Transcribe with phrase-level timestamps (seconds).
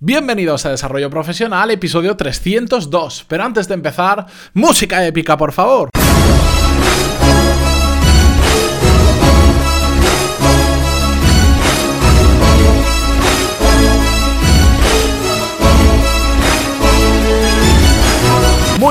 [0.00, 3.24] Bienvenidos a Desarrollo Profesional, episodio 302.
[3.26, 5.90] Pero antes de empezar, música épica, por favor.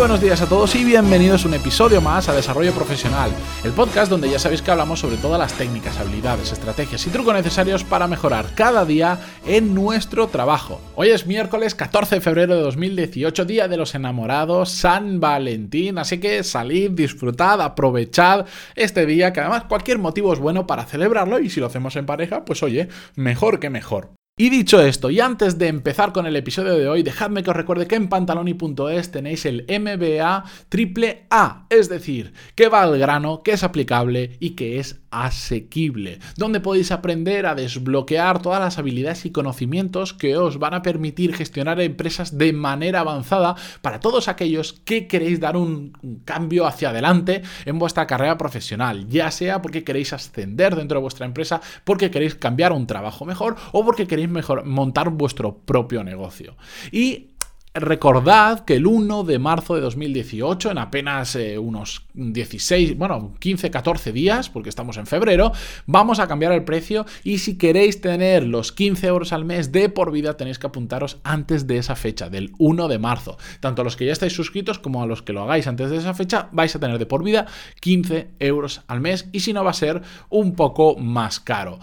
[0.00, 3.30] Buenos días a todos y bienvenidos a un episodio más a Desarrollo Profesional,
[3.64, 7.34] el podcast donde ya sabéis que hablamos sobre todas las técnicas, habilidades, estrategias y trucos
[7.34, 10.80] necesarios para mejorar cada día en nuestro trabajo.
[10.94, 16.18] Hoy es miércoles 14 de febrero de 2018, Día de los Enamorados, San Valentín, así
[16.18, 21.50] que salid, disfrutad, aprovechad este día, que además cualquier motivo es bueno para celebrarlo y
[21.50, 24.12] si lo hacemos en pareja, pues oye, mejor que mejor.
[24.40, 27.56] Y dicho esto, y antes de empezar con el episodio de hoy, dejadme que os
[27.56, 33.42] recuerde que en pantaloni.es tenéis el MBA triple A, es decir, que va al grano,
[33.42, 39.26] que es aplicable y que es asequible, donde podéis aprender a desbloquear todas las habilidades
[39.26, 44.72] y conocimientos que os van a permitir gestionar empresas de manera avanzada para todos aquellos
[44.84, 45.92] que queréis dar un,
[46.24, 51.26] cambio hacia adelante en vuestra carrera profesional, ya sea porque queréis ascender dentro de vuestra
[51.26, 56.56] empresa, porque queréis cambiar un trabajo mejor o porque queréis mejor, montar vuestro propio negocio.
[56.92, 57.30] Y
[57.72, 63.70] Recordad que el 1 de marzo de 2018, en apenas eh, unos 16, bueno, 15,
[63.70, 65.52] 14 días, porque estamos en febrero,
[65.86, 69.88] vamos a cambiar el precio y si queréis tener los 15 euros al mes de
[69.88, 73.38] por vida tenéis que apuntaros antes de esa fecha, del 1 de marzo.
[73.60, 75.98] Tanto a los que ya estáis suscritos como a los que lo hagáis antes de
[75.98, 77.46] esa fecha, vais a tener de por vida
[77.80, 81.78] 15 euros al mes y si no va a ser un poco más caro.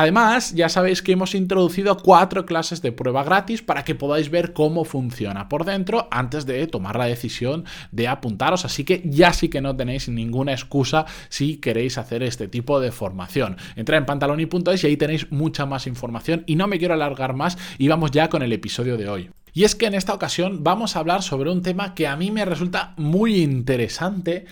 [0.00, 4.52] Además, ya sabéis que hemos introducido cuatro clases de prueba gratis para que podáis ver
[4.52, 8.64] cómo funciona por dentro antes de tomar la decisión de apuntaros.
[8.64, 12.92] Así que ya sí que no tenéis ninguna excusa si queréis hacer este tipo de
[12.92, 13.56] formación.
[13.74, 16.44] Entrad en pantaloni.es y ahí tenéis mucha más información.
[16.46, 19.30] Y no me quiero alargar más y vamos ya con el episodio de hoy.
[19.52, 22.30] Y es que en esta ocasión vamos a hablar sobre un tema que a mí
[22.30, 24.46] me resulta muy interesante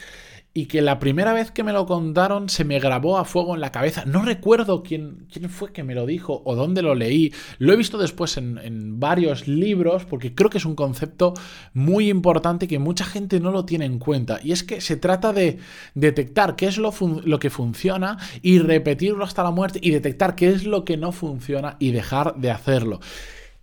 [0.57, 3.61] y que la primera vez que me lo contaron se me grabó a fuego en
[3.61, 4.07] la cabeza.
[4.07, 7.35] No recuerdo quién, quién fue que me lo dijo o dónde lo leí.
[7.59, 11.35] Lo he visto después en, varios libros porque creo que es un concepto
[11.75, 14.41] muy importante que mucha gente no lo tiene en cuenta.
[14.43, 15.59] Y es que se trata de
[15.95, 16.91] detectar qué es lo,
[17.23, 21.13] lo que funciona y repetirlo hasta la muerte y detectar qué es lo que no
[21.13, 23.01] funciona y dejar de hacerlo.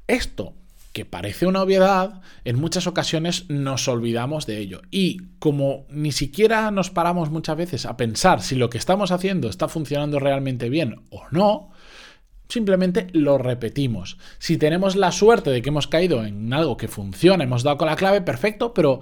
[0.06, 0.54] Esto
[0.94, 4.82] que parece una obviedad, en muchas ocasiones nos olvidamos de ello.
[4.92, 9.50] Y como ni siquiera nos paramos muchas veces a pensar si lo que estamos haciendo
[9.50, 11.72] está funcionando realmente bien o no,
[12.48, 14.18] simplemente lo repetimos.
[14.38, 17.88] Si tenemos la suerte de que hemos caído en algo que funciona, hemos dado con
[17.88, 19.00] la clave, perfecto, pero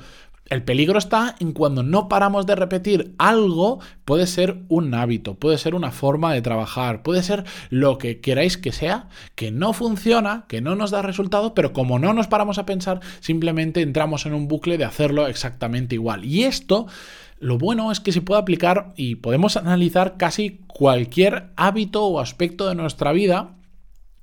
[0.50, 5.58] el peligro está en cuando no paramos de repetir algo, puede ser un hábito, puede
[5.58, 10.44] ser una forma de trabajar, puede ser lo que queráis que sea, que no funciona,
[10.50, 14.34] que no nos da resultado, pero como no nos paramos a pensar, simplemente entramos en
[14.34, 16.26] un bucle de hacerlo exactamente igual.
[16.26, 16.86] Y esto,
[17.40, 22.68] lo bueno es que se puede aplicar y podemos analizar casi cualquier hábito o aspecto
[22.68, 23.56] de nuestra vida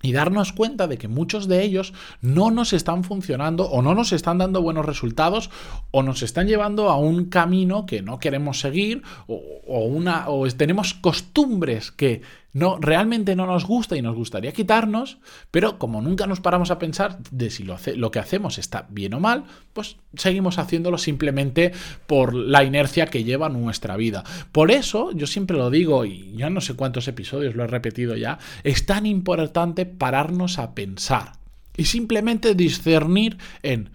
[0.02, 4.12] y darnos cuenta de que muchos de ellos no nos están funcionando o no nos
[4.12, 5.50] están dando buenos resultados
[5.90, 10.94] o nos están llevando a un camino que no queremos seguir o, una, o tenemos
[10.94, 12.22] costumbres que
[12.52, 15.18] no, realmente no nos gusta y nos gustaría quitarnos,
[15.50, 19.14] pero como nunca nos paramos a pensar de si lo, lo que hacemos está bien
[19.14, 19.44] o mal,
[19.74, 21.72] pues seguimos haciéndolo simplemente
[22.06, 24.24] por la inercia que lleva nuestra vida.
[24.50, 28.16] Por eso, yo siempre lo digo, y ya no sé cuántos episodios lo he repetido
[28.16, 31.32] ya, es tan importante pararnos a pensar
[31.76, 33.90] y simplemente discernir en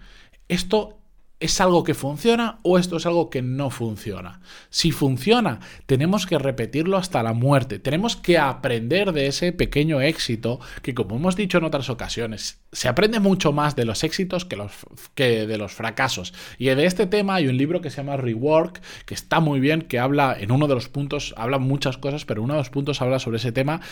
[0.48, 0.98] esto
[1.44, 4.40] ¿Es algo que funciona o esto es algo que no funciona?
[4.70, 7.78] Si funciona, tenemos que repetirlo hasta la muerte.
[7.78, 12.88] Tenemos que aprender de ese pequeño éxito que, como hemos dicho en otras ocasiones, se
[12.88, 14.72] aprende mucho más de los éxitos que, los,
[15.14, 16.32] que de los fracasos.
[16.56, 19.82] Y de este tema hay un libro que se llama Rework, que está muy bien,
[19.82, 23.02] que habla en uno de los puntos, habla muchas cosas, pero uno de los puntos
[23.02, 23.82] habla sobre ese tema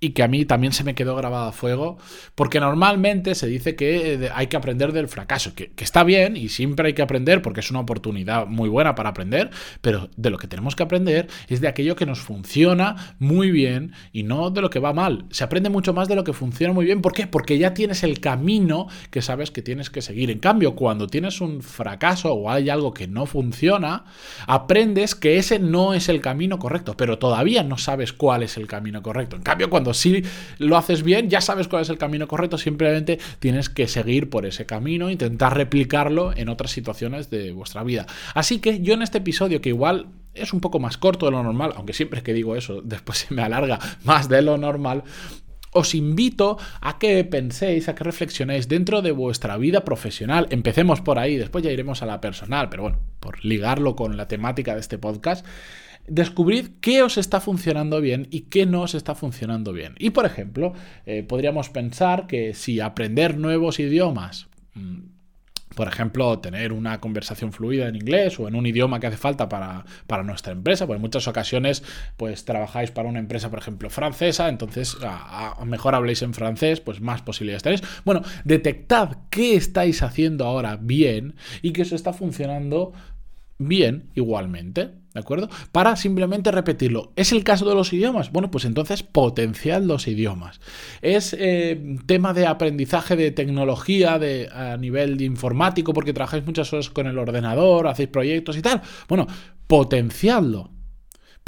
[0.00, 1.98] y que a mí también se me quedó grabado a fuego,
[2.34, 6.48] porque normalmente se dice que eh, hay que aprender del fracaso, que, está bien y
[6.48, 9.50] siempre hay que aprender porque es una oportunidad muy buena para aprender,
[9.80, 13.92] pero de lo que tenemos que aprender es de aquello que nos funciona muy bien
[14.12, 15.24] y no de lo que va mal.
[15.30, 17.02] Se aprende mucho más de lo que funciona muy bien.
[17.02, 17.26] ¿Por qué?
[17.26, 20.30] Porque ya tienes el camino que sabes que tienes que seguir.
[20.30, 24.04] En cambio, cuando tienes un fracaso o hay algo que no funciona,
[24.46, 28.66] aprendes que ese no es el camino correcto, pero todavía no sabes cuál es el
[28.66, 29.36] camino correcto.
[29.36, 30.22] En cambio, cuando si
[30.58, 34.46] lo haces bien, ya sabes cuál es el camino correcto, simplemente tienes que seguir por
[34.46, 38.06] ese camino, intentar replicarlo en otras situaciones de vuestra vida.
[38.34, 41.42] Así que yo en este episodio, que igual es un poco más corto de lo
[41.42, 45.04] normal, aunque siempre que digo eso, después se me alarga más de lo normal,
[45.70, 50.46] os invito a que penséis, a que reflexionéis dentro de vuestra vida profesional.
[50.50, 54.28] Empecemos por ahí, después ya iremos a la personal, pero bueno, por ligarlo con la
[54.28, 55.44] temática de este podcast.
[56.08, 59.94] Descubrid qué os está funcionando bien y qué no os está funcionando bien.
[59.98, 60.72] Y por ejemplo,
[61.06, 65.18] eh, podríamos pensar que si aprender nuevos idiomas mm,
[65.78, 69.48] por ejemplo, tener una conversación fluida en inglés o en un idioma que hace falta
[69.48, 69.84] para,
[70.24, 71.84] nuestra empresa, pues en muchas ocasiones
[72.16, 74.96] pues trabajáis para una empresa, por ejemplo, francesa, entonces
[75.64, 77.82] mejor habléis en francés, pues más posibilidades tenéis.
[78.04, 82.92] Bueno, detectad qué estáis haciendo ahora bien y que eso está funcionando
[83.58, 84.90] bien igualmente.
[85.14, 85.48] ¿De acuerdo?
[85.72, 87.12] Para simplemente repetirlo.
[87.16, 88.30] ¿Es el caso de los idiomas?
[88.30, 90.60] Bueno, pues entonces potenciad los idiomas.
[91.02, 96.90] ¿Es eh, tema de aprendizaje de tecnología de, a nivel informático porque trabajáis muchas horas
[96.90, 98.82] con el ordenador, hacéis proyectos y tal?
[99.08, 99.26] Bueno,
[99.66, 100.70] potenciadlo.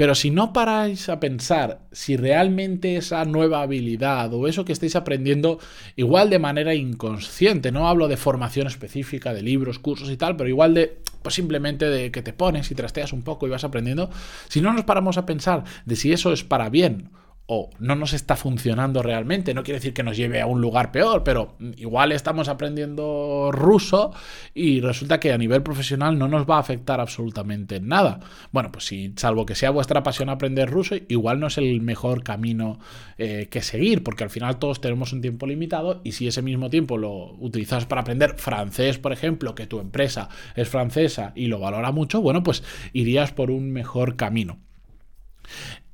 [0.00, 4.96] Pero si no paráis a pensar si realmente esa nueva habilidad o eso que estáis
[4.96, 5.58] aprendiendo
[5.94, 10.48] igual de manera inconsciente, no hablo de formación específica, de libros, cursos y tal, pero
[10.48, 14.08] igual de, pues simplemente de que te pones y trasteas un poco y vas aprendiendo,
[14.48, 17.10] si no nos paramos a pensar de si eso es para bien
[17.52, 19.54] o no nos está funcionando realmente.
[19.54, 24.12] No quiere decir que nos lleve a un lugar peor, pero igual estamos aprendiendo ruso
[24.54, 28.20] y resulta que a nivel profesional no nos va a afectar absolutamente nada.
[28.52, 32.22] Bueno, pues si, salvo que sea vuestra pasión aprender ruso, igual no es el mejor
[32.22, 32.78] camino
[33.18, 36.70] eh, que seguir, porque al final todos tenemos un tiempo limitado y si ese mismo
[36.70, 41.58] tiempo lo utilizas para aprender francés, por ejemplo, que tu empresa es francesa y lo
[41.58, 42.62] valora mucho, bueno, pues
[42.92, 44.60] irías por un mejor camino.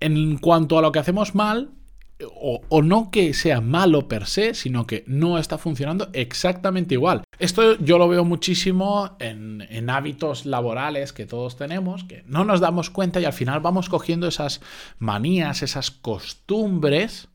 [0.00, 1.70] En cuanto a lo que hacemos mal,
[2.24, 7.24] o, no que sea malo per se, sino que no está funcionando exactamente igual.
[7.38, 12.90] Esto yo lo veo muchísimo en, hábitos laborales que todos tenemos, que no nos damos
[12.90, 14.60] cuenta y al final vamos cogiendo esas
[14.98, 17.28] manías, esas costumbres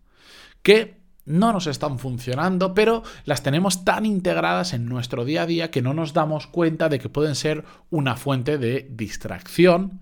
[0.63, 5.71] que no nos están funcionando, pero las tenemos tan integradas en nuestro día a día
[5.71, 10.01] que no nos damos cuenta de que pueden ser una fuente de distracción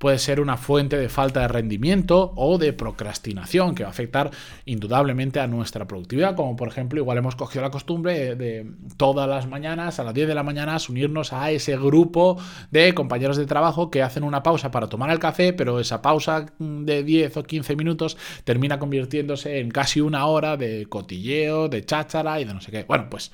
[0.00, 4.30] puede ser una fuente de falta de rendimiento o de procrastinación que va a afectar
[4.64, 8.66] indudablemente a nuestra productividad, como por ejemplo igual hemos cogido la costumbre de,
[8.96, 12.38] todas las mañanas a las 10 de la mañana unirnos a ese grupo
[12.70, 16.46] de compañeros de trabajo que hacen una pausa para tomar el café, pero esa pausa
[16.58, 22.40] de 10 o 15 minutos termina convirtiéndose en casi una hora de cotilleo, de cháchara
[22.40, 22.84] y de no sé qué.
[22.84, 23.32] Bueno, pues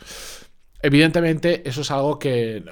[0.83, 2.63] Evidentemente, eso es algo que,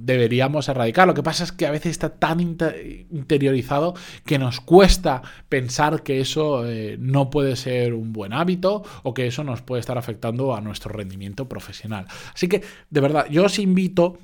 [0.00, 1.06] deberíamos erradicar.
[1.06, 3.94] Lo que pasa es que a veces está tan interiorizado
[4.24, 9.26] que nos cuesta pensar que eso eh, no puede ser un buen hábito o que
[9.26, 12.06] eso nos puede estar afectando a nuestro rendimiento profesional.
[12.34, 14.18] Así que, de verdad, yo os invito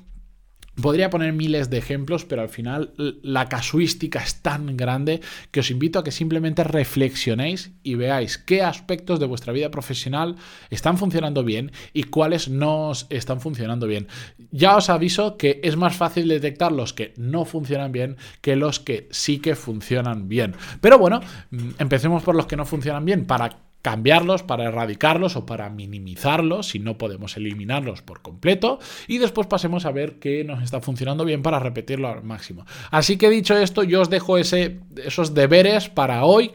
[0.81, 2.93] Podría poner miles de ejemplos, pero al final
[3.23, 8.61] la casuística es tan grande que os invito a que simplemente reflexionéis y veáis qué
[8.61, 10.35] aspectos de vuestra vida profesional
[10.69, 14.07] están funcionando bien y cuáles no están funcionando bien.
[14.51, 18.79] Ya os aviso que es más fácil detectar los que no funcionan bien que los
[18.79, 20.55] que sí que funcionan bien.
[20.81, 21.21] Pero bueno,
[21.51, 26.69] mm, empecemos por los que no funcionan bien para cambiarlos, para erradicarlos o para minimizarlos
[26.69, 31.23] si no podemos eliminarlos por completo y después pasemos a ver qué nos está funcionando
[31.23, 32.65] bien para repetirlo al máximo.
[32.89, 36.53] Así que dicho esto, yo os dejo ese, esos deberes para hoy.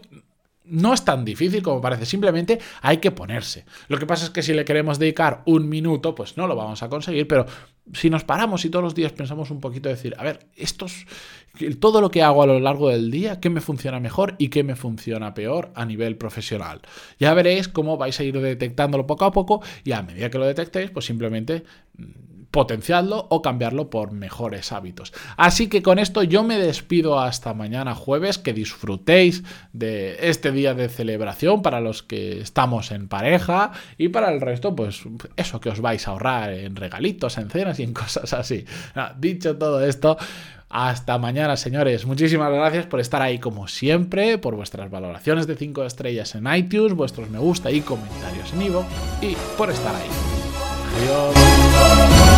[0.65, 3.65] No es tan difícil como parece, simplemente hay que ponerse.
[3.87, 6.83] Lo que pasa es que si le queremos dedicar un minuto, pues no lo vamos
[6.83, 7.47] a conseguir, pero
[7.93, 11.07] si nos paramos y todos los días pensamos un poquito, decir, a ver, estos,
[11.81, 14.63] todo lo que hago a lo largo del día, qué me funciona mejor y qué
[14.63, 16.81] me funciona peor a nivel profesional.
[17.19, 20.47] Ya veréis cómo vais a ir detectándolo poco a poco y a medida que lo
[20.47, 21.65] detectéis, pues simplemente
[21.97, 25.13] mm, potenciarlo o cambiarlo por mejores hábitos.
[25.37, 30.75] Así que con esto yo me despido hasta mañana jueves, que disfrutéis de este día
[30.75, 35.03] de celebración para los que estamos en pareja y para el resto, pues
[35.37, 38.65] eso que os vais a ahorrar en regalitos, en cenas y en cosas así.
[39.19, 40.17] dicho todo esto,
[40.69, 42.07] hasta mañana, señores.
[42.07, 46.95] Muchísimas gracias por estar ahí como siempre, por vuestras valoraciones de 5 estrellas en iTunes,
[46.95, 48.85] vuestros me gusta y comentarios en Ivo
[49.21, 50.09] y por estar ahí.
[50.97, 52.30] Adiós.